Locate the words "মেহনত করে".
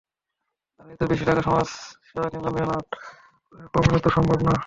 2.51-3.67